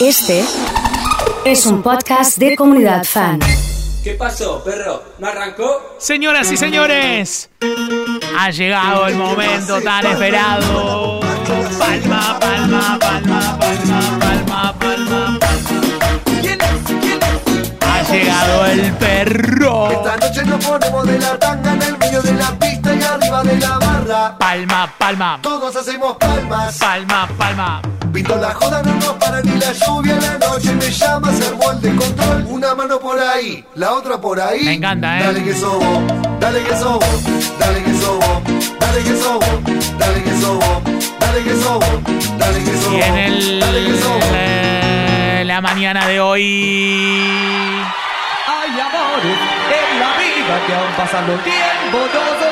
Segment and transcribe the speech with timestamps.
[0.00, 0.44] Este
[1.44, 3.40] es un podcast de comunidad fan.
[4.04, 5.02] ¿Qué pasó, perro?
[5.18, 5.96] ¿No arrancó?
[5.98, 7.50] Señoras y señores,
[8.38, 11.20] ha llegado el momento tan esperado.
[11.80, 15.38] Palma, palma, palma, palma, palma, palma.
[17.80, 19.90] Ha llegado el perro.
[19.90, 23.42] Esta noche nos ponemos de la tanga en el medio de la pista y arriba
[23.42, 24.38] de la barra.
[24.38, 26.78] Palma, palma, Todos hacemos palmas.
[26.78, 27.82] palma, palma.
[28.12, 30.16] Pito la joda, no nos para ni la lluvia.
[30.16, 32.44] La noche me llama, se el de control.
[32.48, 34.64] Una mano por ahí, la otra por ahí.
[34.64, 35.24] Me encanta, ¿eh?
[35.24, 36.02] Dale que sobo,
[36.40, 37.00] dale que sobo,
[37.58, 38.42] dale que sobo,
[38.80, 39.40] dale que sobo,
[39.98, 40.82] dale que sobo,
[41.20, 42.02] dale que sobo,
[42.38, 42.96] dale que sobo.
[42.96, 44.18] Y en el, dale que sobo.
[44.32, 46.42] eh, la mañana de hoy.
[48.46, 49.38] Hay amores
[49.78, 52.47] en la vida que aún pasando el tiempo nos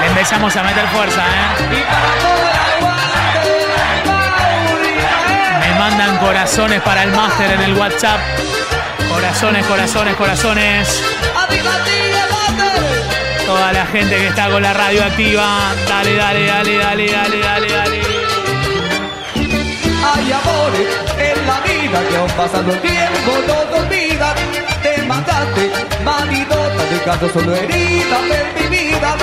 [0.00, 1.84] Le empezamos a meter fuerza, ¿eh?
[5.60, 8.20] Me mandan corazones para el máster en el WhatsApp.
[9.12, 11.02] Corazones, corazones, corazones.
[13.46, 15.72] Toda la gente que está con la radio activa.
[15.88, 18.00] Dale, dale, dale, dale, dale, dale, dale.
[20.02, 24.34] Hay amores en la vida que aún pasando el tiempo nos olvida.
[25.10, 25.72] Te mataste,
[26.04, 29.16] maridota, dejando solo heridas en mi vida.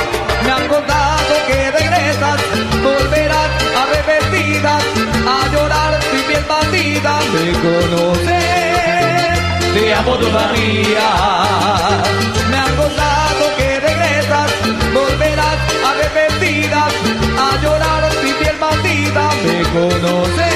[0.43, 2.39] Me han contado que regresas,
[2.83, 3.49] volverás
[3.83, 4.83] arrepentidas
[5.25, 7.19] a llorar tu piel batida.
[7.31, 9.39] Me conoces,
[9.73, 11.07] te amo todavía.
[12.51, 14.51] Me han contado que regresas,
[14.93, 15.57] volverás
[15.89, 16.93] arrepentidas
[17.39, 19.29] a llorar tu piel batida.
[19.45, 20.46] Me conoces,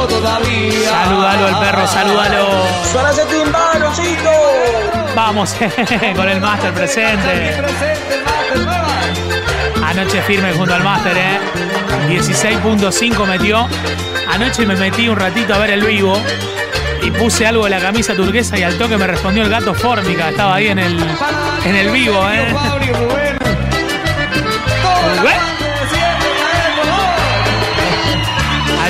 [0.00, 0.90] todavía.
[0.90, 2.48] Salúdalo al perro, salúdalo.
[2.90, 4.30] ¡Suárase timbalo, chico!
[5.14, 5.54] Vamos
[6.16, 7.62] con el máster presente.
[9.82, 11.38] Anoche firme junto al máster, ¿eh?
[12.08, 13.68] 16.5 metió.
[14.28, 16.18] Anoche me metí un ratito a ver el vivo.
[17.02, 20.30] Y puse algo de la camisa turquesa y al toque me respondió el gato Fórmica.
[20.30, 20.98] Estaba ahí en el,
[21.64, 22.54] en el vivo, ¿eh?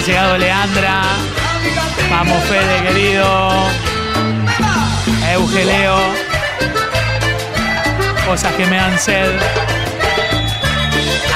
[0.06, 1.02] Llegado Leandra.
[2.10, 3.68] Vamos, Fede, querido.
[5.32, 5.96] Eugeleo.
[8.26, 9.30] Cosas que me dan sed.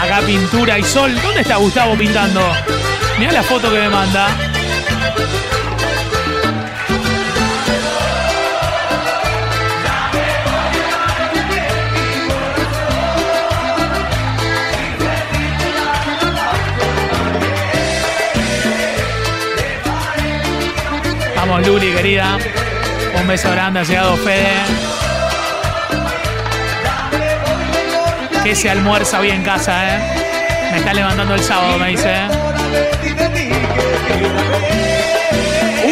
[0.03, 1.15] Acá pintura y sol.
[1.23, 2.43] ¿Dónde está Gustavo pintando?
[3.19, 4.48] Mira la foto que me manda.
[21.49, 22.37] Vamos, Luli, querida.
[23.19, 24.53] Un beso grande, ha llegado Fede.
[28.45, 29.99] Que se almuerza hoy en casa, ¿eh?
[30.73, 32.13] Me está levantando el sábado, me dice.
[32.13, 32.29] ¿eh?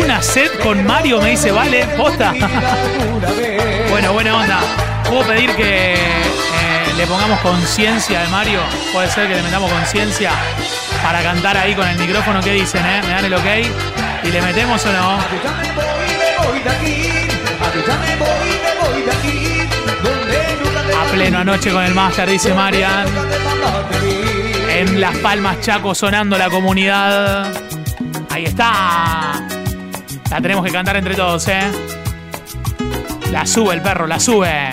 [0.04, 2.34] Una set con Mario, me dice, vale, posta.
[3.90, 4.60] bueno, buena onda.
[5.08, 5.98] ¿Puedo pedir que eh,
[6.98, 8.60] le pongamos conciencia de Mario?
[8.92, 10.32] Puede ser que le metamos conciencia
[11.02, 12.42] para cantar ahí con el micrófono.
[12.42, 13.00] ¿Qué dicen, eh?
[13.06, 14.05] ¿Me dan el ok?
[14.26, 15.18] ¿Y le metemos o no?
[20.98, 23.06] A pleno anoche con el máster, dice Marian.
[24.68, 27.52] En Las Palmas Chaco sonando la comunidad.
[28.30, 29.46] Ahí está.
[30.30, 31.70] La tenemos que cantar entre todos, ¿eh?
[33.30, 34.72] La sube el perro, la sube.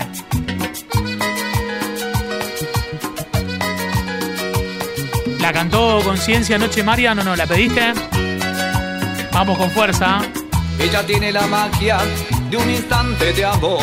[5.39, 7.35] ¿La cantó Conciencia anoche, Marian, o no?
[7.35, 7.93] ¿La pediste?
[9.33, 10.21] Vamos con fuerza.
[10.79, 11.97] Ella tiene la magia
[12.49, 13.81] de un instante de amor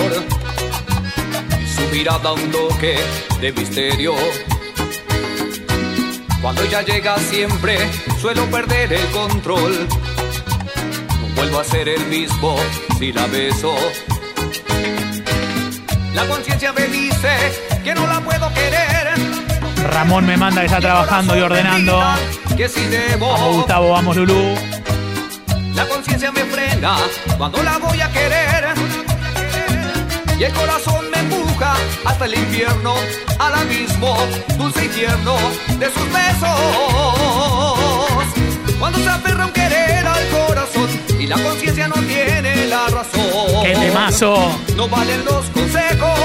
[1.61, 2.97] y su mirada un toque
[3.41, 4.15] de misterio.
[6.41, 7.78] Cuando ella llega siempre
[8.21, 9.88] suelo perder el control.
[11.21, 12.56] No vuelvo a ser el mismo
[12.99, 13.75] si la beso.
[16.15, 17.34] La conciencia me dice
[17.82, 19.15] que no la puedo querer.
[19.91, 22.00] Ramón me manda que está trabajando y ordenando.
[22.56, 23.32] Que si debo.
[23.32, 24.69] Vamos, Gustavo, vamos, Lulú.
[26.20, 26.99] Me frena
[27.38, 28.75] cuando la voy a querer.
[30.38, 31.75] Y el corazón me empuja
[32.05, 32.94] hasta el infierno,
[33.38, 34.19] al abismo,
[34.58, 35.34] dulce y tierno
[35.78, 36.61] de sus besos.
[38.78, 43.62] Cuando se aferra un querer al corazón y la conciencia no tiene la razón.
[43.64, 44.61] ¡Qué temazo!
[44.76, 46.20] No valen los consejos.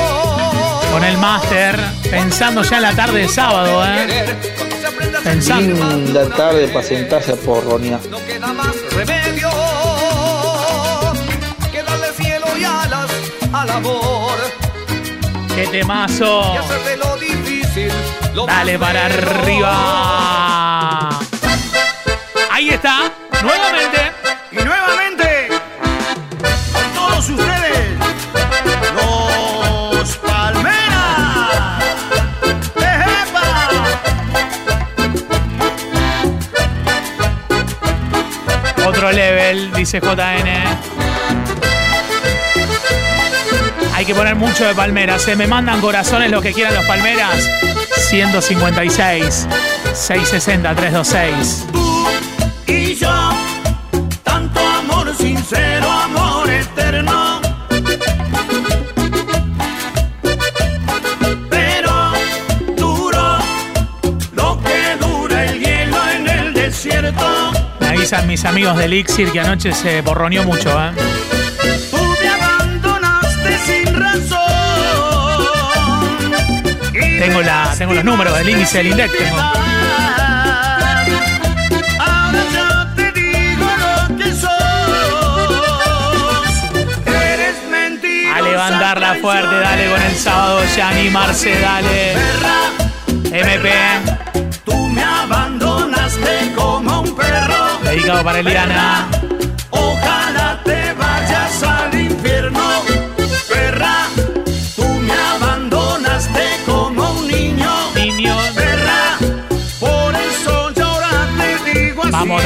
[0.92, 1.80] Con el máster,
[2.12, 4.06] pensando ya en la tarde de sábado, ¿eh?
[4.08, 5.86] Querer, cuando se aprende a Pensando.
[5.96, 8.02] Linda tarde para sentarse a porronear.
[8.10, 9.55] no queda más remedio
[13.66, 14.38] la labor.
[15.54, 16.56] ¡Qué temazo!
[17.20, 17.92] Difícil,
[18.34, 19.72] lo Dale para arriba.
[22.52, 24.12] Ahí está, nuevamente.
[24.52, 25.50] Y nuevamente,
[26.94, 27.98] todos ustedes,
[28.96, 31.84] los Palmeras.
[32.76, 33.70] ¡Ejepa!
[38.88, 40.95] Otro level, dice JN.
[43.96, 45.22] Hay que poner mucho de palmeras.
[45.22, 47.50] Se me mandan corazones los que quieran los palmeras.
[48.10, 49.48] 156
[49.94, 51.68] 660 326.
[51.72, 52.08] Tú
[52.68, 53.30] y yo,
[54.22, 57.40] tanto amor sincero, amor eterno.
[61.50, 62.12] Pero
[62.76, 63.38] duro
[64.34, 67.54] lo que dura el hielo en el desierto.
[67.80, 70.92] Me avisan mis amigos del Elixir que anoche se borroneó mucho, ¿eh?
[77.26, 79.38] Tengo la- tengo los números del índice del INDEC, tengo.
[82.00, 84.52] Ahora yo te digo lo que sos.
[87.08, 88.36] Eres mentira.
[88.36, 92.14] A levantarla fuerte, dale con el sábado, ya animarse, dale.
[93.32, 93.70] MP,
[94.64, 97.80] Tú me abandonaste como un perro.
[97.84, 99.08] dedicado para Eliana.
[99.72, 102.82] Ojalá te vayas al infierno,
[103.50, 104.08] perra.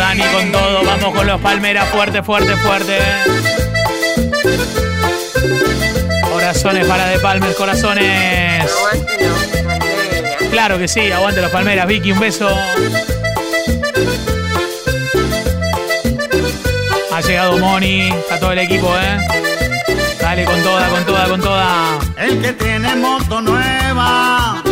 [0.09, 2.97] Dani con todo, vamos con los palmeras, fuerte, fuerte, fuerte.
[6.33, 8.65] Corazones para de palmes, corazones.
[10.49, 12.49] Claro que sí, aguante los palmeras, Vicky, un beso.
[17.13, 19.19] Ha llegado Moni, está todo el equipo, ¿eh?
[20.19, 21.99] Dale con toda, con toda, con toda.
[22.17, 24.63] El que tiene moto nueva,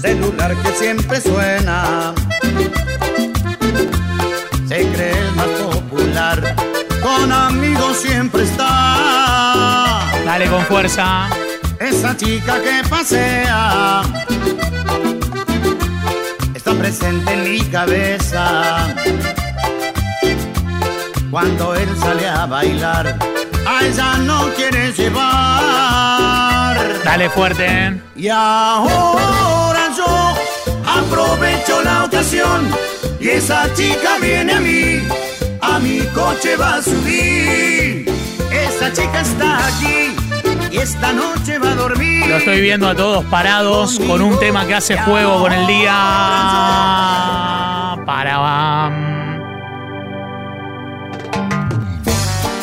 [0.00, 2.14] celular que siempre suena,
[4.72, 6.56] se cree el más popular,
[7.02, 10.00] con amigos siempre está.
[10.24, 11.28] Dale con fuerza.
[11.78, 14.02] Esa chica que pasea
[16.54, 18.94] está presente en mi cabeza.
[21.30, 23.18] Cuando él sale a bailar,
[23.66, 26.76] a ella no quiere llevar.
[27.04, 28.00] Dale fuerte.
[28.16, 30.34] Y ahora yo
[30.86, 32.91] aprovecho la ocasión
[33.22, 34.98] y esa chica viene a mí,
[35.60, 38.04] a mi coche va a subir.
[38.50, 40.16] Esa chica está aquí
[40.70, 42.26] y esta noche va a dormir.
[42.26, 45.92] Lo estoy viendo a todos parados con un tema que hace fuego con el día.
[48.04, 48.90] Para.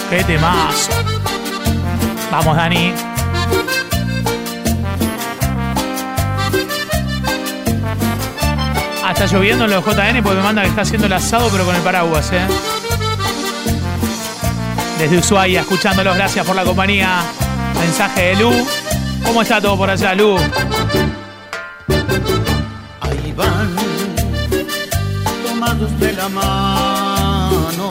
[0.09, 0.91] ¡Qué temazo!
[2.31, 2.93] Vamos, Dani.
[9.21, 11.75] Está lloviendo en los JN porque me manda que está haciendo el asado, pero con
[11.75, 12.39] el paraguas, ¿eh?
[14.97, 17.23] Desde Ushuaia, escuchándolos, gracias por la compañía.
[17.81, 18.51] Mensaje de Lu.
[19.25, 20.37] ¿Cómo está todo por allá, Lu?
[23.01, 23.75] Ahí van,
[25.45, 27.89] tomados de la mano,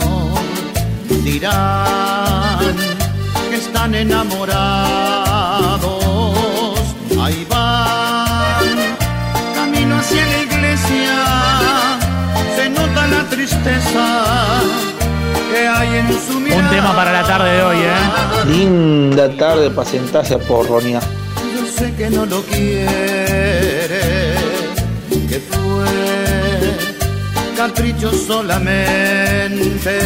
[1.25, 2.75] dirán
[3.51, 5.18] que están enamorados.
[13.49, 14.61] Tristeza
[15.51, 16.63] que hay en su mirada.
[16.63, 18.47] Un tema para la tarde de hoy, ¿eh?
[18.47, 21.03] Linda tarde para sentarse a porronear.
[21.55, 24.35] Yo sé que no lo quiere,
[25.29, 26.77] que fue
[27.57, 29.99] capricho solamente.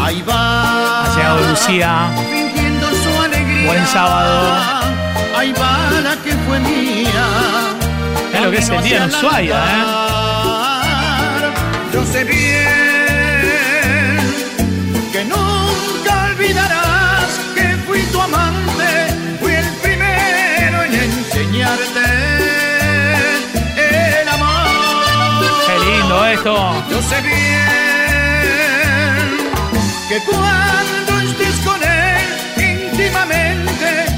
[0.00, 1.04] Ahí va.
[1.04, 2.10] Ha llegado Lucía.
[2.30, 3.66] Fingiendo su alegría.
[3.66, 4.56] Buen sábado.
[5.36, 7.26] Ahí va la que fue mía.
[8.32, 9.99] Es lo que es el día en Ushuaia, ¿eh?
[11.92, 12.60] Yo sé bien
[15.12, 19.08] que nunca olvidarás que fui tu amante,
[19.40, 22.04] fui el primero en enseñarte
[23.76, 24.66] el amor.
[25.66, 26.84] Qué lindo esto.
[26.90, 27.40] Yo sé bien
[30.08, 32.24] que cuando estés con él
[32.56, 34.09] íntimamente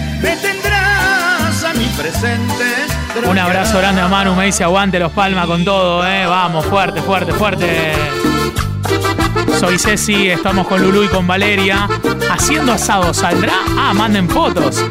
[1.96, 3.28] me tendrás a mi presente.
[3.28, 6.26] Un abrazo grande a Manu, me dice aguante los palmas con todo, ¿eh?
[6.26, 7.92] Vamos, fuerte, fuerte, fuerte.
[9.58, 11.88] Soy Ceci, estamos con Lulu y con Valeria
[12.30, 13.14] haciendo asado.
[13.14, 13.54] ¿Saldrá?
[13.76, 14.84] Ah, manden fotos.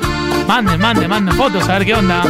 [0.47, 2.23] Manden, manden, manden fotos, a ver qué onda.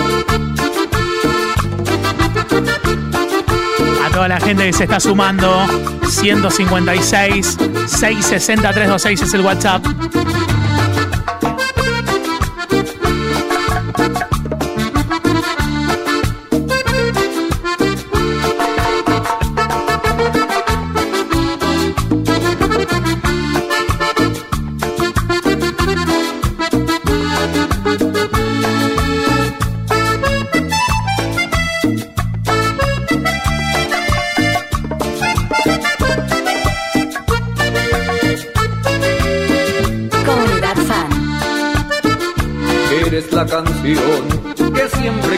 [4.06, 5.66] A toda la gente que se está sumando,
[6.10, 9.86] 156 660 326 es el WhatsApp.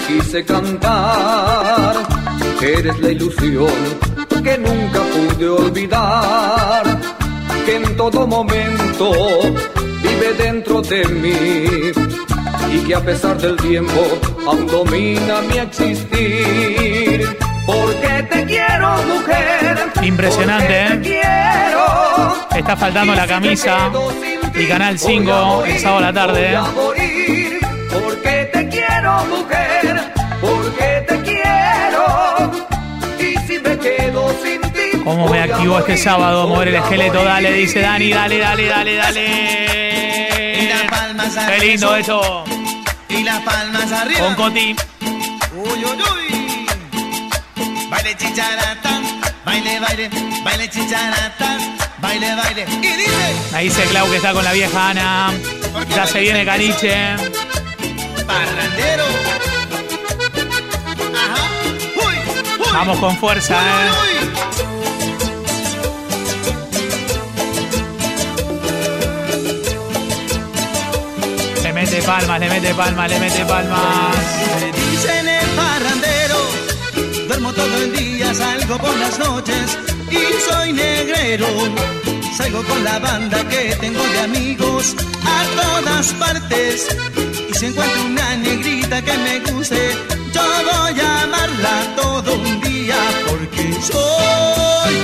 [0.07, 1.95] Quise cantar.
[2.61, 3.73] Eres la ilusión
[4.43, 6.83] que nunca pude olvidar,
[7.65, 9.11] que en todo momento
[10.01, 11.91] vive dentro de mí
[12.71, 14.01] y que a pesar del tiempo
[14.47, 17.37] aún domina mi existir.
[17.65, 19.91] Porque te quiero, mujer.
[20.01, 21.21] Impresionante, porque te ¿eh?
[21.21, 22.57] quiero.
[22.57, 23.89] Está faltando la camisa
[24.55, 26.57] y Canal 5 el sábado a la tarde.
[29.21, 32.51] Quiero, mujer, porque te quiero.
[33.19, 34.99] Y si me quedo sin ti.
[35.03, 37.23] ¿Cómo me activó este sábado mover el esqueleto?
[37.23, 40.63] Dale, dice Dani, dale, dale, dale, dale.
[40.63, 41.63] Y las palmas Qué arriba.
[41.63, 42.43] lindo esto.
[43.09, 44.19] Y las palmas arriba.
[44.21, 44.75] Con Coti.
[45.55, 46.67] Uy, uy, uy.
[47.89, 49.01] Baile chicharata,
[49.45, 50.09] baile, baile,
[50.43, 51.57] baile chicharata,
[51.99, 52.65] baile, baile.
[52.81, 55.31] Y dice, Ahí dice Clau que está con la vieja Ana.
[55.95, 57.15] Ya se viene Caniche.
[58.33, 59.05] Parrandero.
[61.23, 61.41] Ajá.
[62.05, 62.15] Uy,
[62.59, 62.71] uy.
[62.73, 63.91] Vamos con fuerza, eh.
[64.01, 64.53] Uy, uy.
[71.63, 74.15] Le mete palmas, le mete palmas, le mete palmas.
[74.61, 76.39] Me dicen el parrandero,
[77.27, 79.77] duermo todo el día, salgo por las noches
[80.09, 81.47] y soy negrero.
[82.37, 86.87] Salgo con la banda que tengo de amigos a todas partes.
[87.49, 89.91] Y si encuentro una negrita que me guste,
[90.33, 92.97] yo voy a amarla todo un día
[93.27, 94.95] porque soy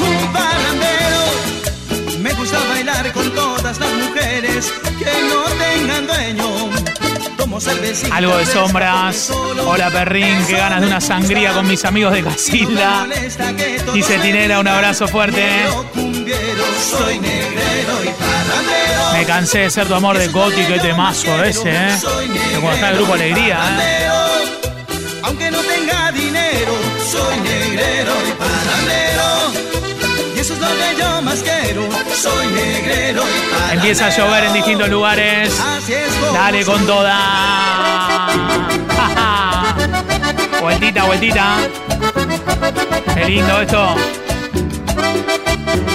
[0.00, 1.22] un parrandero.
[2.22, 6.87] Me gusta bailar con todas las mujeres que no tengan dueño.
[8.12, 9.30] Algo de sombras.
[9.66, 13.06] Hola perrín, qué ganas de una sangría con mis amigos de Casilda.
[13.92, 15.44] Dice Tinera, un abrazo fuerte.
[15.94, 16.30] Y
[18.10, 19.12] parrandero.
[19.12, 21.98] Me cansé de ser tu amor de Coti, qué temazo ese, eh.
[22.52, 24.08] Que cuando está el grupo Alegría, eh.
[25.22, 26.72] Aunque no tenga dinero,
[27.10, 29.52] soy negrero y parrandero.
[30.36, 31.87] Y eso es lo que yo más quiero.
[32.20, 33.22] Soy negrero.
[33.70, 35.56] Empieza a llover en distintos lugares.
[36.32, 38.26] Dale con toda.
[40.60, 41.58] vueltita, vueltita.
[43.14, 43.94] Qué lindo esto.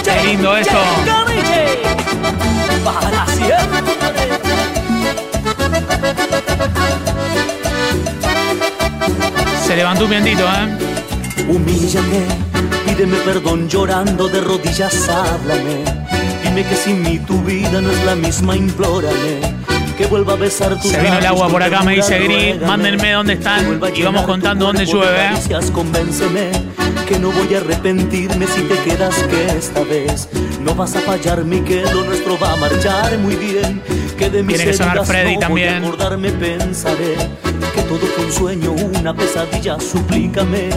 [0.02, 0.78] Qué lindo esto.
[9.66, 10.93] Se levantó un vientito, ¿eh?
[11.48, 12.26] Humíllate,
[12.86, 15.84] pídeme perdón llorando de rodillas, háblame.
[16.42, 19.54] Dime que sin mí tu vida no es la misma, implórame.
[19.96, 22.60] Que vuelva a besar tus Se vino el agua por acá, me dice Gris.
[22.60, 25.26] Mándenme dónde están y vamos contando tu dónde llueve.
[25.26, 25.70] ¿eh?
[25.72, 26.50] Convénceme
[27.06, 30.28] que no voy a arrepentirme si te quedas que esta vez
[30.62, 33.82] no vas a fallarme y que lo nuestro va a marchar muy bien.
[34.18, 35.80] Que de mis Tiene que sonar Freddy no también.
[35.80, 37.16] voy a acordarme, pensaré
[37.74, 40.70] que todo fue un sueño, una pesadilla, suplícame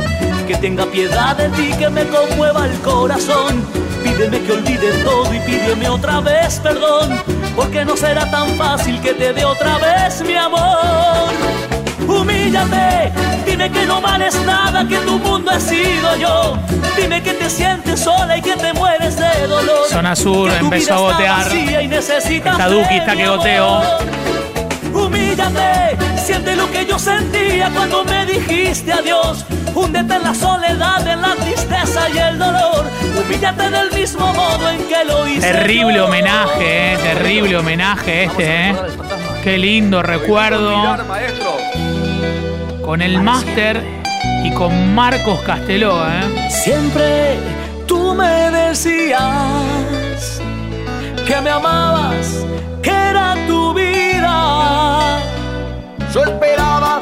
[0.47, 3.63] que tenga piedad de ti, que me conmueva el corazón.
[4.03, 7.21] Pídeme que olvide todo y pídeme otra vez perdón,
[7.55, 11.29] porque no será tan fácil que te dé otra vez mi amor.
[12.07, 13.11] Humíllate,
[13.47, 16.57] dime que no vales nada, que tu mundo he sido yo.
[16.95, 19.87] Dime que te sientes sola y que te mueres de dolor.
[19.89, 21.47] Zona Sur empezó a gotear.
[21.51, 23.81] Está Duki, está que goteo.
[24.93, 29.45] Humíllate, siente lo que yo sentía cuando me dijiste adiós.
[29.73, 32.85] Húndete en la soledad, en la tristeza y el dolor.
[33.19, 35.41] Humíllate del mismo modo en que lo hice.
[35.51, 36.05] Terrible yo.
[36.05, 38.75] homenaje, eh, terrible homenaje este, eh.
[39.43, 40.83] Qué lindo recuerdo.
[42.87, 43.83] Con el máster
[44.45, 46.49] y con Marcos Casteló, eh.
[46.49, 47.37] Siempre
[47.85, 50.39] tú me decías
[51.25, 52.45] que me amabas,
[52.81, 55.19] que era tu vida.
[56.13, 57.01] Yo esperaba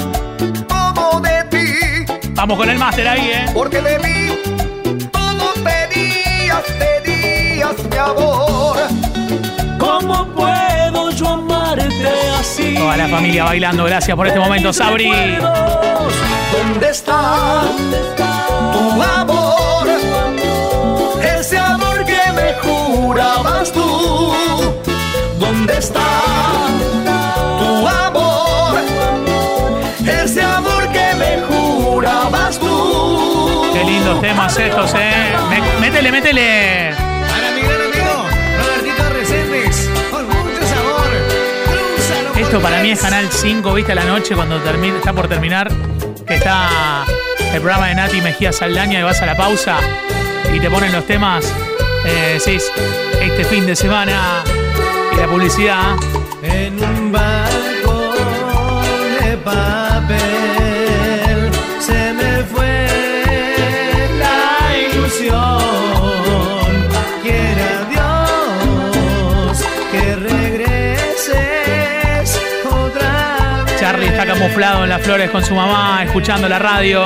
[0.67, 3.45] todo de ti, Vamos con el máster ahí, eh.
[3.53, 8.77] porque de mí todo pedías, pedías mi amor.
[9.77, 10.54] ¿Cómo puedo?
[12.77, 15.09] Toda la familia bailando, gracias por este momento, Sabri.
[16.51, 17.63] ¿Dónde está
[18.71, 19.87] tu amor?
[21.39, 24.73] Ese amor que me jurabas tú.
[25.39, 26.05] ¿Dónde está
[27.59, 28.79] tu amor?
[30.05, 33.71] Ese amor que me jurabas tú.
[33.73, 35.35] Qué lindos temas estos, eh.
[35.81, 37.04] Métele, métele.
[42.61, 43.01] Para mí es.
[43.01, 45.69] Canal 5, viste, a la noche cuando termina, está por terminar,
[46.25, 47.05] que está
[47.53, 49.77] el programa de Nati Mejía Saldaña y vas a la pausa
[50.53, 51.51] y te ponen los temas,
[52.05, 54.43] eh, este fin de semana
[55.11, 55.95] y la publicidad.
[56.43, 58.13] En un barco
[59.19, 59.74] de papel
[74.39, 77.03] camuflado en las flores con su mamá, escuchando la radio.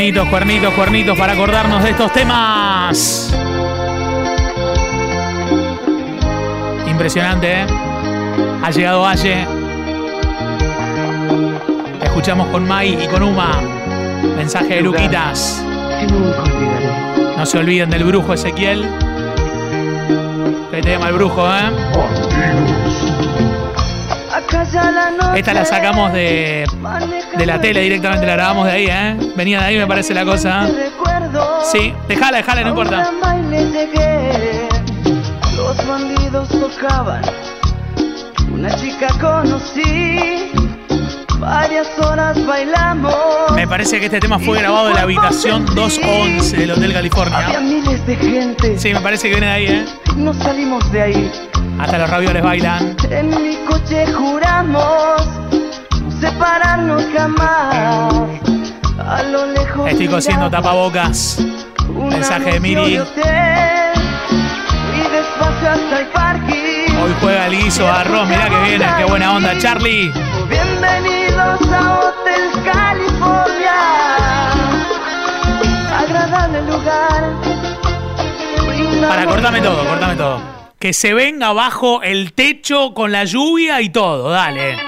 [0.00, 3.34] Cuernitos, cuernitos, cuernitos para acordarnos de estos temas.
[6.88, 7.66] Impresionante, ¿eh?
[8.62, 9.46] Ha llegado Valle.
[12.02, 13.60] Escuchamos con Mai y con Uma.
[14.38, 15.62] Mensaje de Luquitas.
[17.36, 18.88] No se olviden del brujo Ezequiel.
[20.70, 23.09] Qué tema el brujo, ¿eh?
[25.36, 26.66] Esta la sacamos de,
[27.36, 29.16] de la tele directamente, la grabamos de ahí, ¿eh?
[29.36, 30.68] Venía de ahí, me parece la cosa.
[31.70, 33.10] Sí, dejala, dejala, no importa.
[35.56, 37.22] Los bandidos tocaban.
[38.52, 40.50] Una chica conocí.
[41.38, 43.14] Varias horas bailamos.
[43.54, 47.60] Me parece que este tema fue grabado en la habitación 211 del Hotel Había California.
[47.60, 48.78] miles de gente.
[48.78, 49.84] Sí, me parece que viene de ahí, ¿eh?
[50.16, 51.32] No salimos de ahí.
[51.78, 52.94] Hasta los ravioles bailan.
[53.08, 53.30] En
[53.70, 55.26] coche juramos
[56.00, 58.14] no separarnos jamás.
[58.98, 59.88] A lo lejos.
[59.88, 61.38] Estoy cosiendo tapabocas.
[61.88, 62.98] Mensaje de Miri.
[62.98, 63.92] hotel.
[64.94, 66.96] Y despacio hasta el parking.
[67.02, 70.12] Hoy juega el guiso arroz, mirá que viene, qué buena onda, Charlie.
[70.48, 73.78] Bienvenidos a Hotel California.
[75.98, 77.24] Agradable lugar.
[79.08, 80.59] Para, cortame todo, cortame todo.
[80.80, 84.78] Que se venga abajo el techo con la lluvia y todo, dale.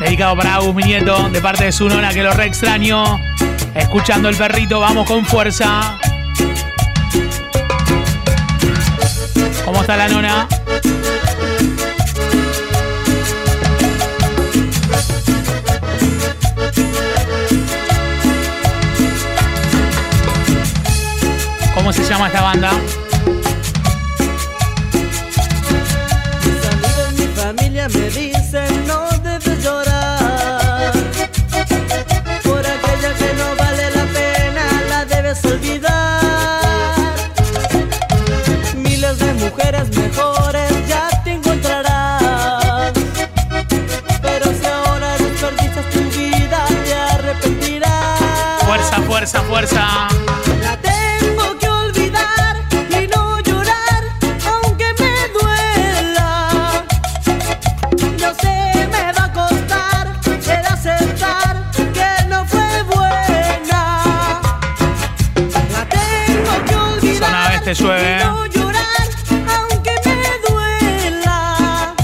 [0.00, 3.20] Dedicado para Agus, mi nieto, de parte de su nona que lo re extraño.
[3.72, 5.96] Escuchando el perrito, vamos con fuerza.
[9.64, 10.48] ¿Cómo está la nona?
[21.82, 22.70] ¿Cómo se llama esta banda?
[26.44, 30.92] Mis amigos, mi familia me dicen no debes llorar
[32.44, 36.22] Por aquella que no vale la pena la debes olvidar
[38.76, 42.92] Miles de mujeres mejores ya te encontrarás
[44.22, 50.21] Pero si ahora desperdicias tu vida te arrepentirás Fuerza, fuerza, fuerza.
[67.80, 69.08] No llorar
[69.48, 71.94] aunque me duela.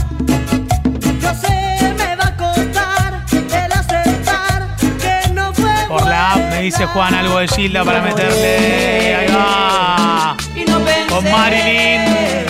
[1.21, 6.63] Yo sé me va a costar el aceptar que no fue Por la app me
[6.63, 9.15] dice Juan algo de Gilda para meterle.
[9.17, 10.37] Ahí va.
[10.57, 12.47] y no pensé Con Marilyn.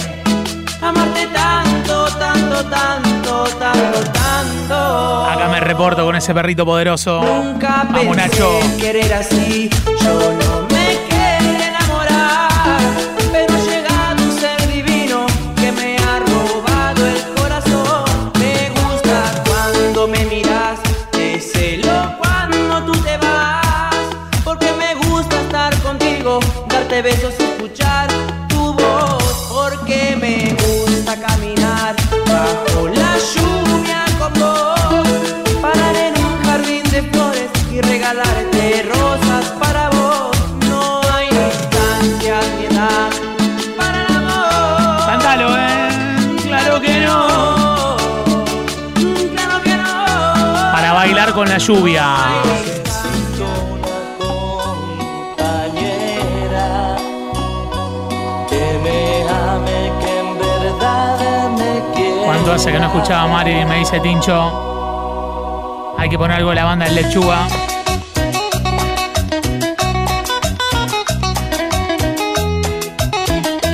[0.80, 5.26] amarte tanto, tanto, tanto, tanto, tanto.
[5.26, 7.20] Acá me reporto con ese perrito poderoso.
[7.20, 8.60] Nunca Vamos, Nacho.
[8.60, 9.70] pensé querer así.
[10.04, 10.67] Yo no
[61.94, 62.24] quiera.
[62.24, 63.68] ¿Cuánto hace que no escuchaba a Marilyn?
[63.68, 65.94] Me dice Tincho.
[65.98, 67.48] Hay que poner algo de la banda de lechuga.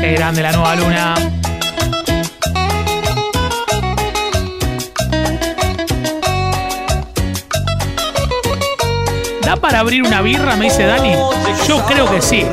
[0.01, 1.15] Qué grande la nueva luna.
[9.57, 10.57] Para abrir una birra?
[10.57, 11.13] Me dice Dani.
[11.67, 12.45] Yo creo que sí.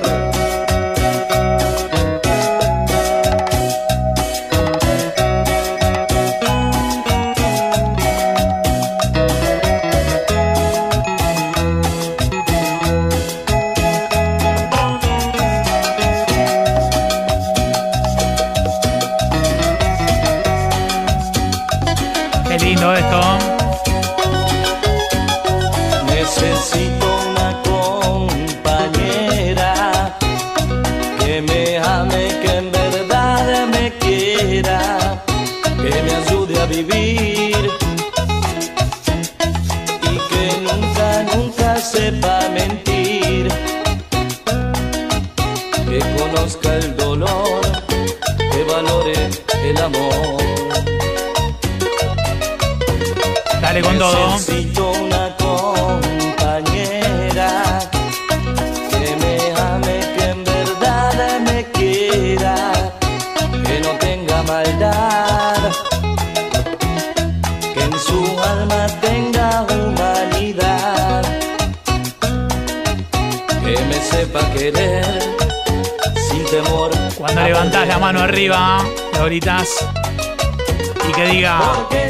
[81.09, 82.00] Y que diga.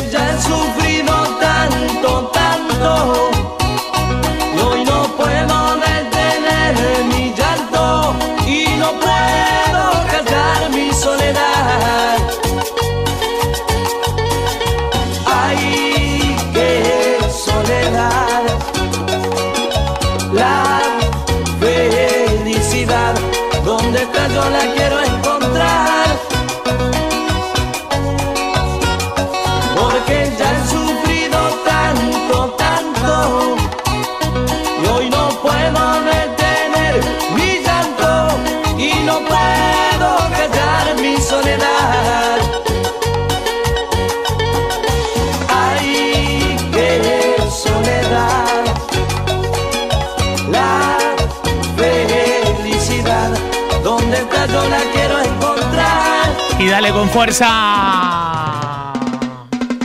[57.12, 58.94] Fuerza.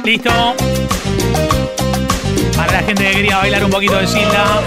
[0.05, 0.31] Listo.
[2.57, 4.63] Para la gente que quería bailar un poquito de Gilda.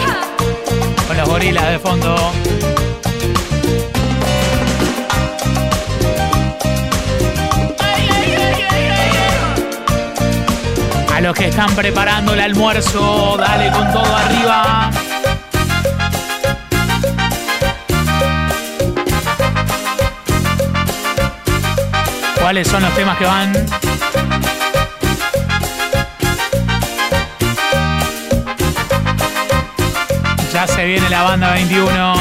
[1.07, 2.15] Con los gorilas de fondo.
[11.13, 14.91] A los que están preparando el almuerzo, dale con todo arriba.
[22.49, 23.53] ¿Cuáles son los temas que van?
[30.51, 32.15] Ya se viene la banda 21.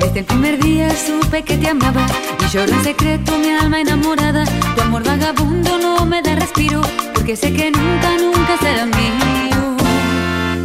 [0.00, 2.04] Desde el primer día supe que te amaba
[2.38, 4.44] y lloro en secreto mi alma enamorada.
[4.74, 6.82] Tu amor vagabundo no me da respiro
[7.14, 9.57] porque sé que nunca, nunca será mío.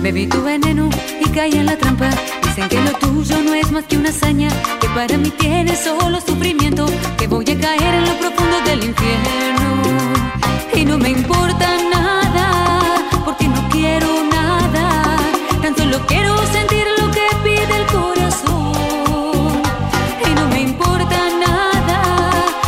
[0.04, 0.90] Bebí tu veneno
[1.22, 2.10] y caí en la trampa.
[2.44, 4.50] Dicen que lo tuyo no es más que una hazaña,
[4.82, 6.88] que para mí tiene solo sufrimiento,
[7.18, 9.82] que voy a caer en lo profundo del infierno.
[10.74, 15.16] Y no me importa nada, porque no quiero nada,
[15.62, 19.62] tan solo quiero sentir lo que pide el corazón.
[20.30, 22.02] Y no me importa nada,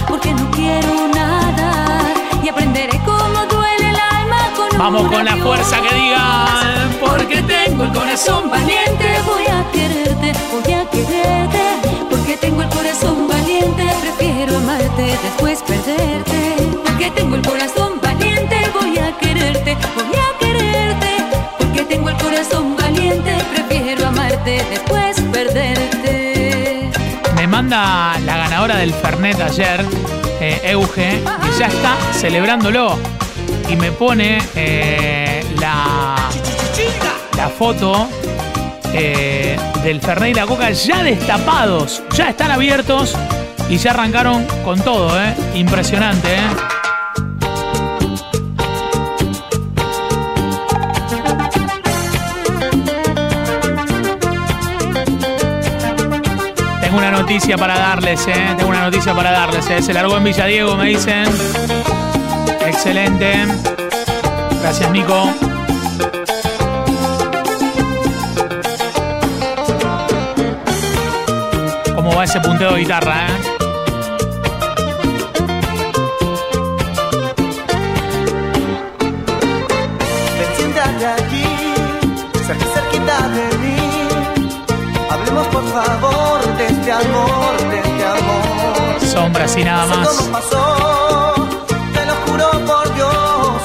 [0.07, 1.99] porque no quiero nada,
[2.41, 6.64] y aprenderé cómo duele el alma con Vamos un con la fuerza que digan.
[7.25, 11.59] Porque tengo el corazón valiente, voy a quererte, voy a quererte.
[12.07, 16.55] Porque tengo el corazón valiente, prefiero amarte, después perderte.
[16.85, 21.07] Porque tengo el corazón valiente, voy a quererte, voy a quererte.
[21.57, 26.91] Porque tengo el corazón valiente, prefiero amarte, después perderte.
[27.35, 29.83] Me manda la ganadora del Fernet ayer,
[30.39, 32.99] eh, Euge, que ya está celebrándolo.
[33.67, 35.14] Y me pone eh,
[37.55, 38.09] foto
[38.93, 43.15] eh, del Fernet y la Coca ya destapados, ya están abiertos
[43.69, 45.33] y ya arrancaron con todo, ¿eh?
[45.55, 46.39] Impresionante, ¿eh?
[56.81, 58.53] Tengo una noticia para darles, ¿eh?
[58.57, 59.81] Tengo una noticia para darles, ¿eh?
[59.81, 61.25] Se largó en Villa Diego, me dicen.
[62.67, 63.33] Excelente.
[64.61, 65.54] Gracias, Nico.
[72.05, 73.31] ¿Cómo va ese punteo de guitarra, eh?
[80.57, 81.45] Siéntate aquí,
[82.47, 83.77] cerca, mitad de mí.
[85.09, 89.01] Hablemos por favor de este amor, de este amor.
[89.13, 90.07] Sombras y nada No sé más.
[90.17, 91.33] cómo pasó,
[91.93, 93.61] te lo juro por Dios.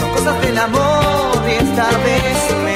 [0.00, 2.71] Son cosas del amor y esta vez me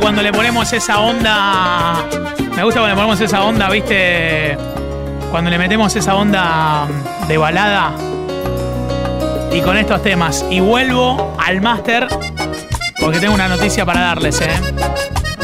[0.00, 2.04] cuando le ponemos esa onda.
[2.56, 4.56] Me gusta cuando le ponemos esa onda, ¿viste?
[5.30, 6.86] Cuando le metemos esa onda
[7.26, 7.92] de balada.
[9.52, 10.44] Y con estos temas.
[10.50, 12.08] Y vuelvo al máster.
[13.00, 14.50] Porque tengo una noticia para darles, ¿eh?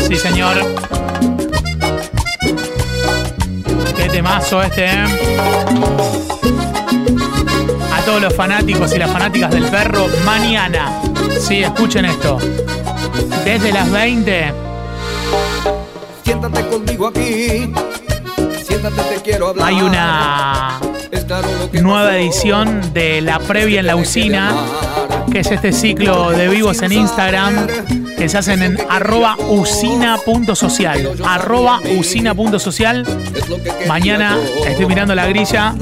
[0.08, 0.56] Sí, señor.
[3.96, 5.04] Qué temazo este, ¿eh?
[7.92, 11.00] A todos los fanáticos y las fanáticas del perro, mañana.
[11.40, 12.38] Sí, escuchen esto.
[13.44, 14.52] Desde las 20
[16.24, 17.70] Siéntate conmigo aquí.
[18.64, 19.68] Siéntate, te quiero hablar.
[19.68, 20.80] hay una
[21.72, 24.52] nueva edición de la previa en la usina,
[25.30, 27.66] que es este ciclo de vivos en Instagram
[28.16, 31.12] que se hacen en arroba usina.social.
[31.24, 33.04] Arroba usina.social.
[33.86, 35.74] Mañana estoy mirando la grilla.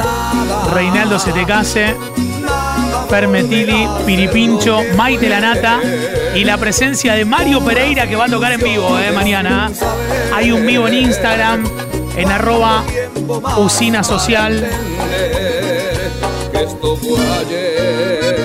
[0.72, 1.94] Reinaldo se te case.
[3.12, 5.80] Permetili, Piripincho, Maite Lanata
[6.34, 9.70] y la presencia de Mario Pereira que va a tocar en vivo eh, mañana.
[10.34, 11.62] Hay un vivo en Instagram
[12.16, 12.82] en arroba
[13.58, 14.66] usina social.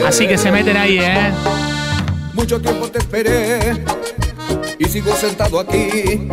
[0.06, 1.32] Así que se meten ahí, ¿eh?
[2.34, 3.86] Mucho tiempo te esperé
[4.78, 6.28] y sigo sentado aquí.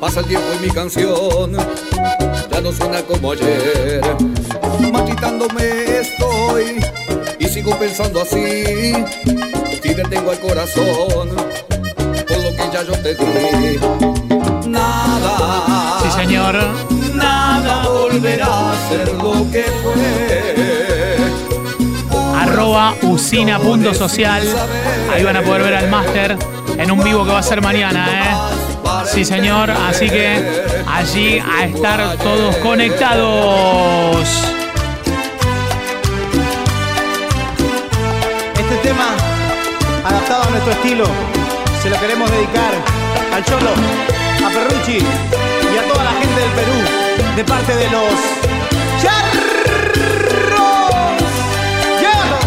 [0.00, 1.56] Pasa el tiempo y mi canción
[2.50, 4.00] ya no suena como ayer.
[4.90, 7.05] Machitándome estoy
[7.38, 8.92] y sigo pensando así.
[9.82, 11.28] Si detengo el corazón
[12.26, 13.78] por lo que ya yo te di.
[14.68, 15.98] Nada.
[16.02, 16.56] Sí, señor.
[17.14, 21.16] Nada volverá a ser lo que fue.
[22.40, 24.42] arroba usina.social.
[25.12, 26.36] Ahí van a poder ver al máster
[26.78, 28.36] en un vivo que va a ser mañana, ¿eh?
[29.06, 29.70] Sí, señor.
[29.70, 34.28] Así que allí a estar todos conectados.
[38.86, 39.16] Tema,
[40.04, 41.06] adaptado a nuestro estilo,
[41.82, 42.72] se lo queremos dedicar
[43.34, 43.72] al Cholo,
[44.46, 46.78] a Perrucci y a toda la gente del Perú,
[47.34, 48.14] de parte de los
[49.02, 49.56] Charros.
[52.00, 52.38] ¡Llévalo!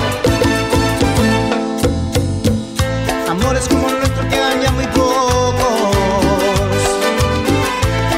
[3.32, 5.92] Amores como el nuestro quedan ya muy pocos.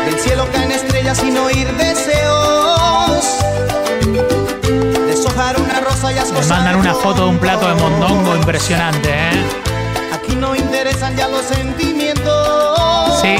[0.06, 2.61] Del cielo caen estrellas sin oír deseos.
[6.30, 9.44] Me mandan una foto de un plato de mondongo impresionante, ¿eh?
[10.14, 13.22] Aquí no interesan ya los sentimientos.
[13.22, 13.38] Sí.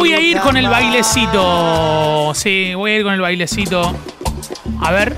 [0.00, 2.32] Voy a ir con el bailecito.
[2.34, 3.94] Sí, voy a ir con el bailecito.
[4.80, 5.14] A ver.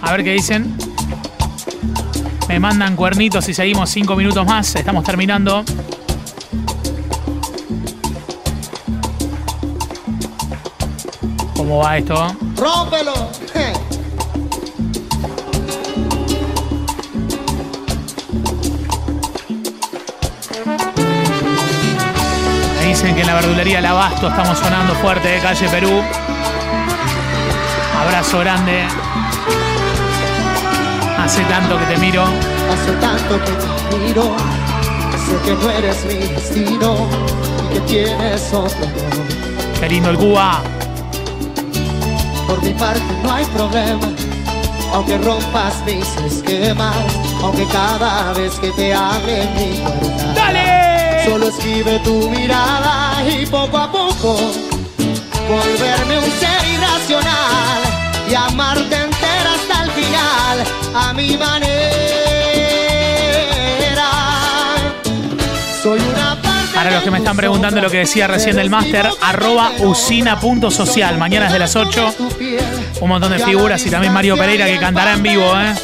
[0.00, 0.74] A ver qué dicen.
[2.48, 4.74] Me mandan cuernitos y seguimos cinco minutos más.
[4.74, 5.62] Estamos terminando.
[11.54, 12.34] ¿Cómo va esto?
[12.56, 13.39] ¡Rómpelo!
[23.40, 26.02] Verdulería El Abasto estamos sonando fuerte de calle Perú.
[28.02, 28.84] Abrazo grande.
[31.18, 32.24] Hace tanto que te miro.
[32.24, 34.36] Hace tanto que te miro,
[35.26, 37.08] sé que no eres mi destino
[37.70, 38.86] y que tienes otro.
[39.80, 40.60] Qué lindo el Cuba.
[42.46, 44.08] Por mi parte no hay problema,
[44.92, 46.94] aunque rompas mis esquemas,
[47.42, 50.34] aunque cada vez que te hable mi puerta.
[50.34, 50.99] ¡Dale!
[51.24, 54.36] Solo escribe tu mirada y poco a poco
[55.48, 57.82] volverme un ser irracional
[58.28, 60.64] y amarte entera hasta el final.
[60.94, 61.70] a mi manera.
[65.82, 66.36] Soy una
[66.74, 71.18] Para los que me están preguntando lo que decía recién del máster, arroba usina.social.
[71.18, 72.14] Mañana es de las 8.
[73.00, 75.74] Un montón de figuras y también Mario Pereira que cantará en vivo, ¿eh?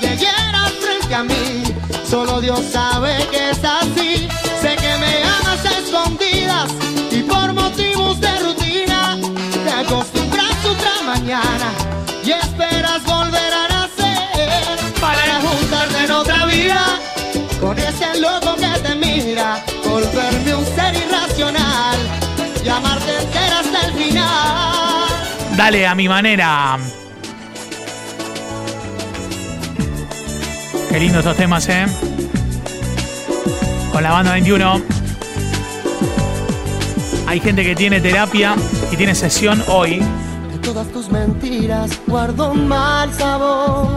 [0.00, 1.62] Las frente a mí.
[2.08, 4.28] Solo Dios sabe que es así.
[4.60, 6.70] Sé que me amas a escondidas
[7.10, 9.18] y por motivos de rutina
[9.64, 11.72] te acostumbras otra mañana
[12.24, 16.98] y esperas volver a nacer para juntarte en otra vida
[17.60, 21.98] con ese loco que te mira, volverme un ser irracional
[22.64, 25.08] y amarte entera hasta el final.
[25.56, 26.78] Dale a mi manera.
[30.94, 31.86] Qué lindo estos temas, ¿eh?
[33.90, 34.80] Con la banda 21.
[37.26, 38.54] Hay gente que tiene terapia
[38.92, 39.98] y tiene sesión hoy.
[40.52, 43.88] De todas tus mentiras guardo un mal sabor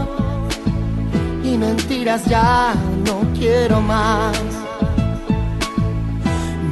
[1.44, 2.74] y mentiras ya
[3.06, 4.36] no quiero más.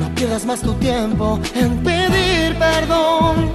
[0.00, 3.52] No pierdas más tu tiempo en pedir perdón,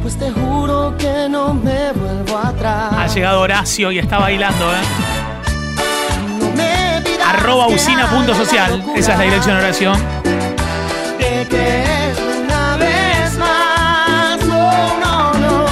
[0.00, 2.92] pues te juro que no me vuelvo atrás.
[2.92, 5.07] Ha llegado Horacio y está bailando, ¿eh?
[7.28, 8.82] Arroba usina.social.
[8.96, 10.02] Esa es la dirección de oración.
[11.18, 14.40] de creerme una vez más.
[14.46, 15.66] No, no, no.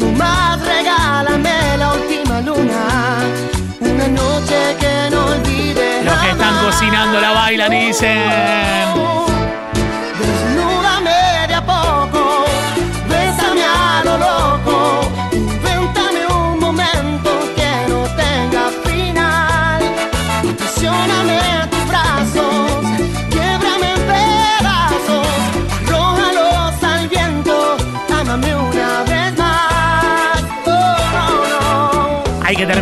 [0.00, 3.18] No más regálame la última luna.
[3.80, 6.02] Una noche que no olvide.
[6.04, 9.25] Los que están cocinando la bailan y dicen.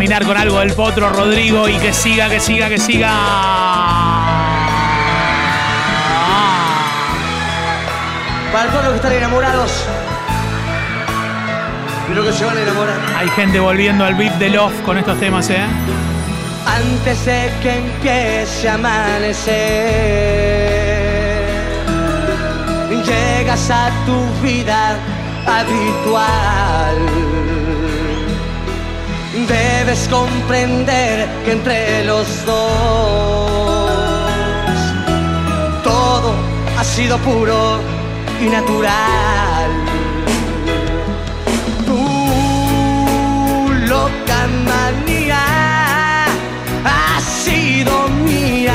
[0.05, 3.11] Terminar con algo del potro Rodrigo y que siga, que siga, que siga.
[8.53, 9.87] Para todos los que están enamorados.
[12.07, 12.99] Pero que se van a enamorar.
[13.17, 15.65] Hay gente volviendo al beat de Love con estos temas, ¿eh?
[16.67, 19.55] Antes de que empiece a amanecer,
[23.07, 24.99] llegas a tu vida
[25.47, 26.99] habitual.
[29.95, 33.47] Debes comprender que entre los dos
[35.85, 36.35] todo
[36.77, 37.79] ha sido puro
[38.41, 39.71] y natural.
[41.87, 41.97] Tu
[43.87, 45.45] loca manía
[46.85, 48.75] ha sido mía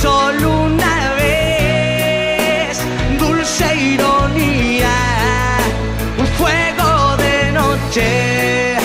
[0.00, 2.78] solo una vez.
[3.18, 4.94] Dulce ironía,
[6.20, 8.75] un fuego de noche.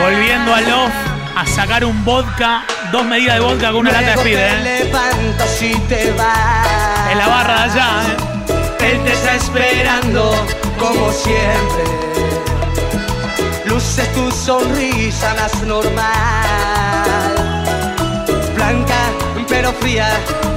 [0.00, 0.92] Volviendo a Love
[1.36, 4.90] a sacar un vodka, dos medidas de vodka con una lata de speed, ¿eh?
[5.88, 7.10] te vas.
[7.10, 8.92] En la barra de allá, ¿eh?
[8.92, 10.46] Él te está esperando
[10.78, 11.84] como siempre.
[13.66, 16.04] Luces tu sonrisa más normal.
[18.54, 19.10] Blanca
[19.48, 20.08] pero fría.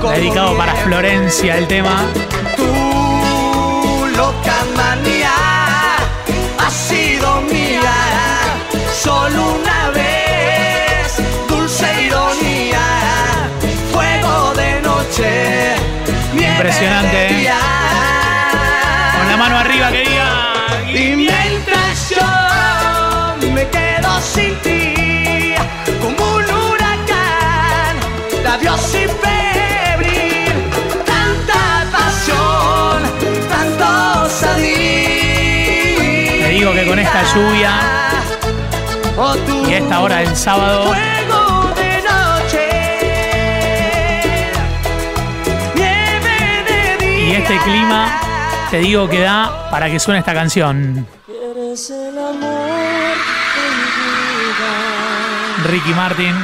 [0.01, 0.75] Como Dedicado para.
[0.75, 2.05] Florencia el tema.
[9.07, 11.07] Solo una vez.
[11.47, 12.85] Dulce ironía,
[13.93, 15.29] fuego de noche.
[16.33, 17.51] Impresionante, de ¿eh?
[19.17, 20.29] Con la mano arriba que diga.
[21.01, 22.27] Y mientras yo
[23.55, 25.55] me quedo sin ti,
[26.01, 27.93] como un huracán,
[28.43, 30.53] labios sin febril,
[31.11, 31.63] tanta
[31.95, 32.97] pasión,
[33.53, 33.87] tanto
[34.25, 35.67] osadía.
[36.43, 38.07] Te digo que con esta lluvia
[39.67, 40.93] Y esta hora del sábado,
[47.27, 48.21] y este clima,
[48.69, 51.07] te digo que da para que suene esta canción.
[55.65, 56.35] Ricky Martin.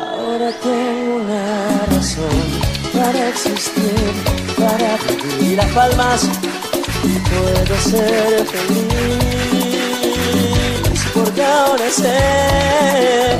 [0.00, 4.12] Ahora tengo una razón para existir,
[4.58, 4.95] para
[5.38, 6.28] vivir a palmas.
[7.28, 9.96] Puedo ser feliz
[11.14, 13.38] porque ahora sé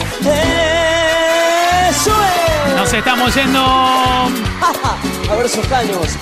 [1.89, 2.77] eso es.
[2.77, 3.61] Nos estamos yendo.
[5.31, 6.17] A ver esos caños.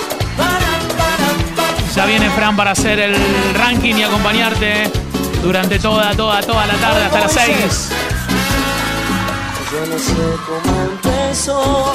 [1.94, 3.14] Ya viene Fran para hacer el
[3.54, 4.90] ranking y acompañarte.
[5.42, 7.90] durante toda, toda, toda la tarde hasta las 6.
[9.72, 10.14] Yo no sé
[10.46, 11.92] cómo empezó,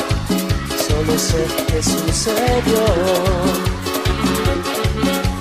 [1.00, 2.86] solo sé que sucedió.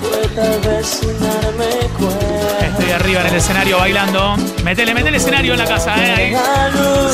[0.01, 2.65] Fue tal vez sin darme cuenta.
[2.65, 4.35] Estoy arriba en el escenario bailando.
[4.63, 6.13] Metele, metele escenario en la casa, eh.
[6.13, 6.35] ahí.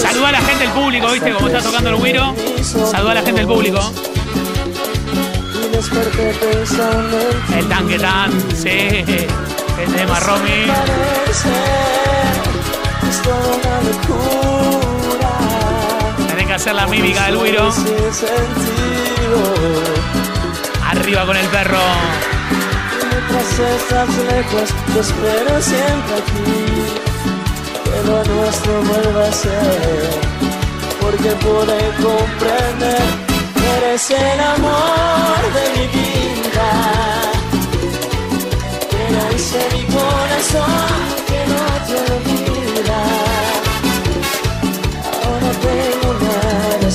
[0.02, 1.32] Saluda a la gente del público, ¿viste?
[1.32, 2.36] Como está tocando el güiro.
[2.62, 3.80] Saluda a la gente del público.
[7.58, 8.70] El tanque tan, sí.
[8.70, 10.68] El tema Romy.
[10.68, 11.50] Parece
[13.10, 14.75] es toda una locura.
[16.56, 17.84] Hacer la mímica del sentido.
[20.90, 21.78] Arriba con el perro.
[23.10, 26.64] Mientras estás lejos, te espero siempre aquí.
[27.84, 30.10] Que lo nuestro vuelva a ser.
[31.02, 33.04] Porque pude comprender
[33.56, 37.16] que eres el amor de mi vida.
[39.36, 40.96] Hice mi corazón
[41.28, 43.00] que no te olvida.
[45.26, 46.25] Ahora tengo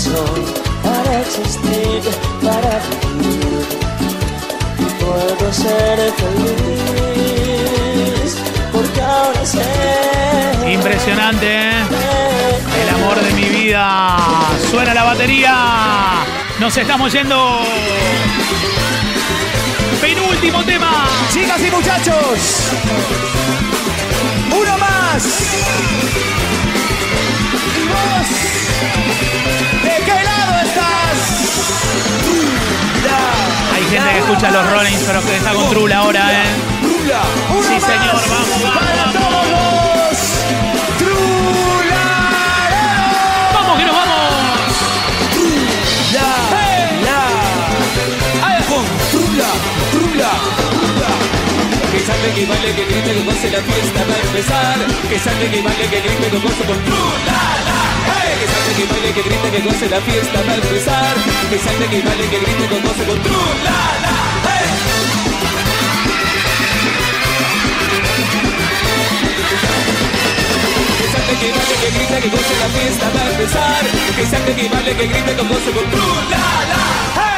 [0.01, 0.44] razón
[0.82, 2.01] para existir,
[2.42, 2.80] para
[3.18, 3.66] vivir
[4.98, 7.51] puedo ser feliz
[8.72, 11.84] porque ahora sé Impresionante, ¿eh?
[12.82, 14.16] El amor de mi vida.
[14.70, 15.55] Suena la batería.
[16.61, 17.61] Nos estamos yendo.
[20.01, 21.09] Penúltimo tema.
[21.32, 22.72] Chicas y muchachos,
[24.51, 25.24] uno más.
[27.76, 28.28] ¿Y vos?
[29.82, 31.18] ¿De qué lado estás?
[33.74, 36.46] Hay gente que escucha los Rollins, pero que está con Trula ahora, ¿eh?
[37.51, 39.89] Uno Sí, señor, vamos, vamos,
[52.11, 54.78] salve, que baile, que grite, que goce la fiesta va a empezar.
[55.08, 57.78] Que salve, que baile, que grite, que goce con trula, la,
[58.11, 58.30] hey.
[58.40, 61.14] Que salve, que baile, que grite, que goce la fiesta va a empezar.
[61.50, 64.66] Que salve, que baile, que grite, que goce con trula, la, hey.
[70.98, 73.82] Que salve, que baile, que grite, que goce la fiesta va a empezar.
[74.16, 76.42] Que salve, que baile, que grite, que goce con trula,
[76.72, 76.82] la,
[77.16, 77.22] hey.
[77.22, 77.30] Hey.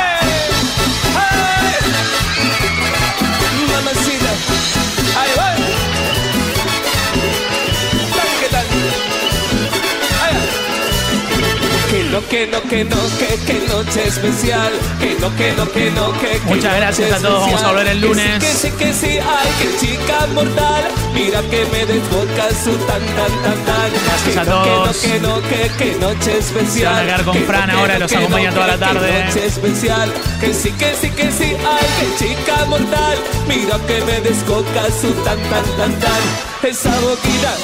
[12.12, 14.70] No, que no, que no, que, que noche especial.
[15.00, 17.86] Que no, que no, que no, que, que Muchas gracias a todos, vamos a volver
[17.88, 18.38] el especial.
[18.38, 18.44] lunes.
[18.44, 20.84] Que sí, que sí, que sí, ay, que chica mortal.
[21.14, 23.90] Mira que me desboca su tan, tan, tan, tan.
[24.04, 24.96] Gracias Que a no, todos.
[24.96, 26.72] Que no, que no, que, que noche especial.
[26.72, 28.50] Se van a quedar con Que no, Fran que ahora, no, los que no, acompaña
[28.52, 29.24] toda la tarde.
[29.24, 30.12] Noche especial.
[30.40, 33.18] Que sí, que sí, que sí, ay, que chica mortal.
[33.46, 36.52] Mira que me descoca su tan, tan, tan, tan.
[36.62, 37.54] Esa boquita,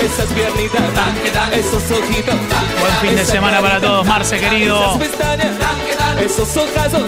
[0.00, 0.82] esas piernitas,
[1.52, 2.36] esos ojitos.
[2.80, 4.96] Buen fin de semana para todos, Marce, querido.
[6.20, 7.02] Esas esos ojazos,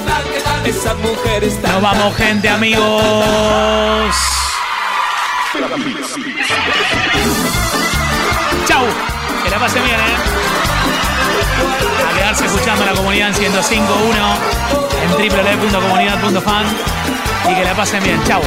[0.64, 1.72] esa mujer está.
[1.72, 4.14] Nos vamos, gente, amigos.
[8.66, 8.84] Chau.
[9.42, 10.16] Que la pasen bien, ¿eh?
[12.08, 14.36] A quedarse escuchando la comunidad en 105.1
[15.02, 16.66] en www.comunidad.fan
[17.50, 18.22] y que la pasen bien.
[18.24, 18.40] Chau.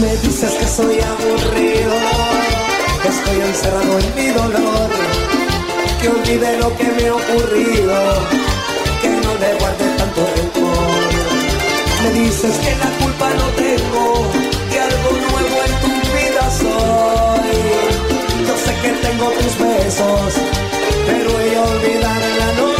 [0.00, 1.92] Me dices que soy aburrido,
[3.10, 4.88] estoy encerrado en mi dolor,
[6.00, 7.96] que olvide lo que me ha ocurrido,
[9.02, 11.02] que no le guarde tanto rencor.
[12.02, 14.04] Me dices que la culpa no tengo,
[14.70, 17.58] que algo nuevo en tu vida soy.
[18.46, 20.32] Yo sé que tengo tus besos,
[21.06, 22.66] pero ella olvidarla no.
[22.68, 22.79] Hey,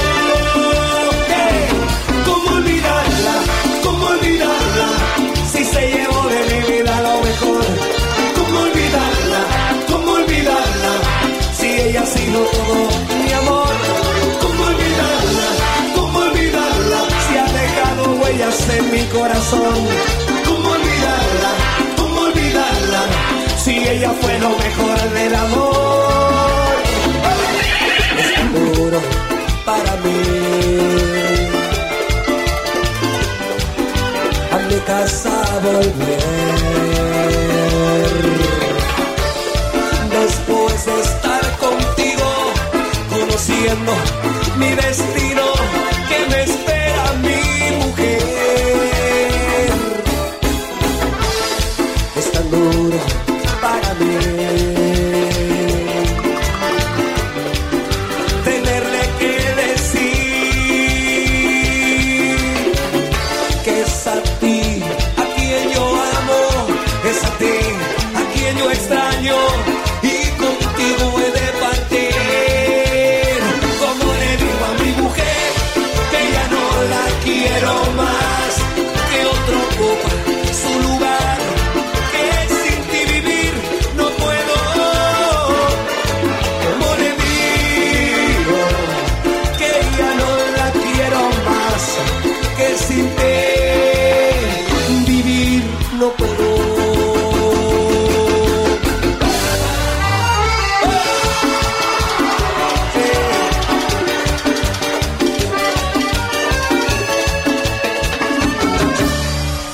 [12.30, 13.74] mi amor.
[14.40, 15.48] ¿Cómo olvidarla?
[15.96, 17.00] ¿Cómo olvidarla?
[17.26, 19.74] Si ha dejado huellas en mi corazón.
[20.46, 21.50] ¿Cómo olvidarla?
[21.96, 23.02] ¿Cómo olvidarla?
[23.56, 26.74] Si ella fue lo mejor del amor.
[28.18, 29.00] Es duro
[29.64, 30.20] para mí.
[34.52, 35.30] a mi casa
[35.62, 36.59] volver.
[44.56, 45.19] Mi destino,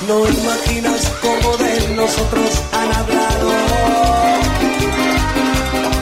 [0.07, 3.51] No imaginas cómo de nosotros han hablado.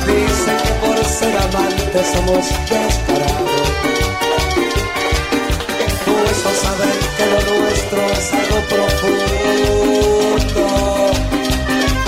[0.06, 3.68] Dicen que por ser amantes somos descarados.
[6.06, 10.64] Puesto a saber que lo nuestro es algo profundo.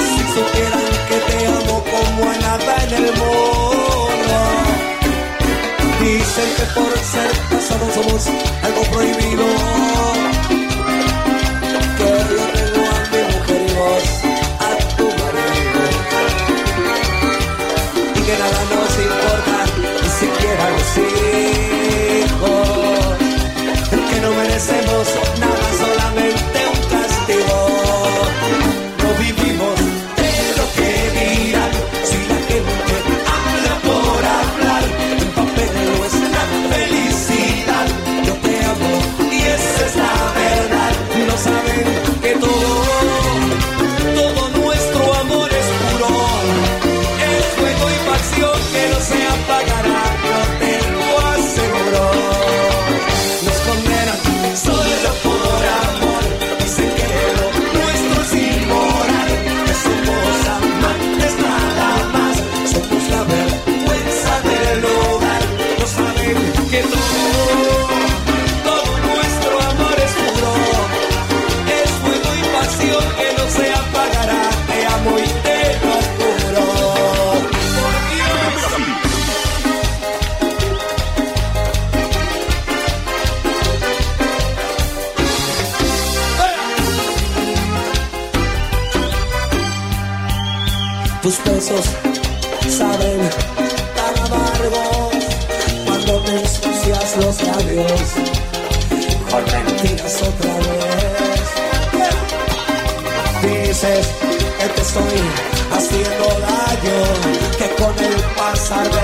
[0.06, 4.38] Si supieran que te amo como a nada en el mundo.
[6.00, 8.22] Dicen que por ser pasados somos
[8.62, 9.27] algo prohibido.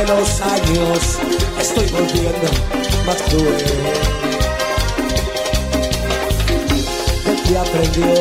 [0.08, 1.20] los años
[1.60, 2.48] estoy volviendo
[3.06, 3.58] más cruel.
[7.26, 8.14] De ti aprendió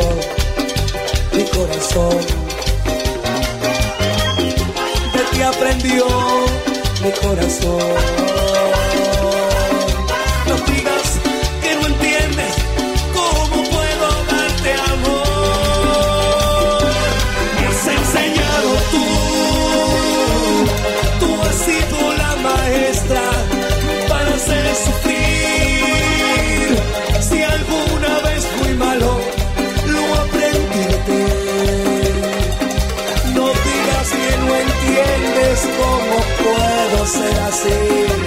[1.32, 2.18] mi corazón.
[5.12, 6.06] De ti aprendió
[7.02, 8.31] mi corazón.
[37.02, 38.21] no será así.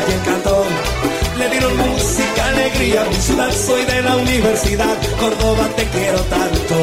[0.00, 0.18] calle
[1.38, 4.96] Le dieron música, alegría, mi ciudad, soy de la universidad.
[5.18, 6.76] Córdoba, te quiero tanto.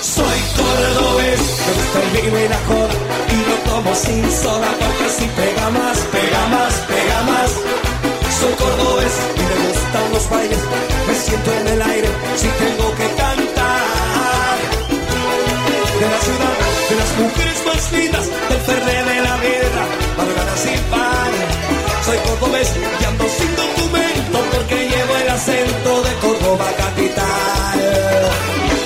[0.00, 2.94] Soy cordobés, me gusta el vino y la joda.
[3.34, 6.83] Y lo tomo sin soda porque si pega más, pega más.
[25.44, 27.78] centro de Córdoba capital.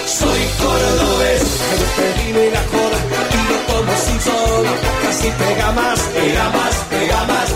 [0.06, 1.42] Soy cordobés,
[1.74, 2.98] el pedido y la joda,
[3.32, 7.48] tiro como sin soda, casi pega más, pega más, pega más.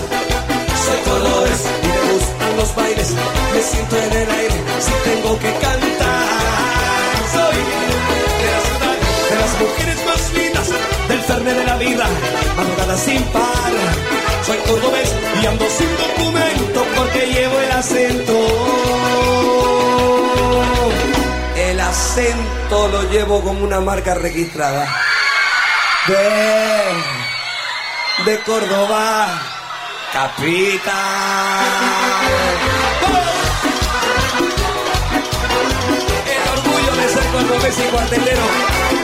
[0.84, 3.10] Soy cordobés y me gustan los bailes,
[3.54, 6.28] me siento en el aire si tengo que cantar.
[7.34, 7.58] Soy
[8.40, 8.98] de la ciudad
[9.30, 10.01] de las mujeres
[11.84, 12.06] vida,
[12.56, 13.72] madrugada sin par.
[14.46, 15.12] Soy cordobés
[15.42, 18.32] y ando sin documento porque llevo el acento.
[21.56, 24.86] El acento lo llevo como una marca registrada.
[26.06, 26.24] De,
[28.30, 29.40] de Córdoba,
[30.12, 30.92] capital.
[36.34, 39.01] El orgullo de ser cordobés y cuartelero